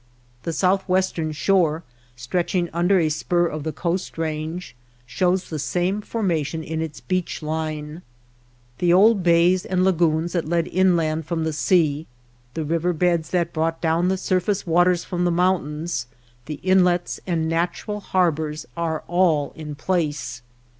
[0.41, 1.83] The southwestern shore,
[2.15, 4.73] stretch ing under a spur of the Coast Eange,
[5.05, 8.01] shows the same formation in its beach line.
[8.79, 12.07] The old bays and lagoons that led inland from the sea,
[12.55, 16.07] the river beds that brought down the surface waters from the mountains,
[16.47, 20.41] the inlets and nat ural harbors are all in place.